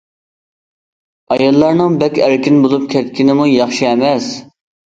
ئاياللارنىڭ 1.35 1.99
بەك 2.05 2.17
ئەركىن 2.23 2.59
بولۇپ 2.65 2.89
كەتكىنىمۇ 2.97 3.49
ياخشى 3.53 3.91
ئەمەس. 3.93 4.33